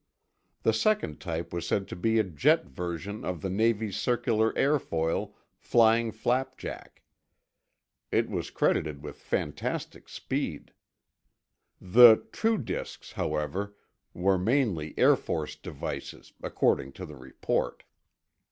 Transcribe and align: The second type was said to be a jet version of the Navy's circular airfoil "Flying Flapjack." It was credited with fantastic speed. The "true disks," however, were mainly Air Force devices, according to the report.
The 0.63 0.73
second 0.73 1.19
type 1.21 1.53
was 1.53 1.67
said 1.67 1.87
to 1.89 1.95
be 1.95 2.17
a 2.17 2.23
jet 2.23 2.65
version 2.65 3.23
of 3.23 3.43
the 3.43 3.51
Navy's 3.51 3.97
circular 3.97 4.51
airfoil 4.53 5.35
"Flying 5.59 6.11
Flapjack." 6.11 7.03
It 8.11 8.27
was 8.27 8.49
credited 8.49 9.03
with 9.03 9.17
fantastic 9.21 10.09
speed. 10.09 10.73
The 11.79 12.25
"true 12.31 12.57
disks," 12.57 13.11
however, 13.11 13.75
were 14.15 14.39
mainly 14.39 14.95
Air 14.97 15.15
Force 15.15 15.55
devices, 15.55 16.33
according 16.41 16.93
to 16.93 17.05
the 17.05 17.15
report. 17.15 17.83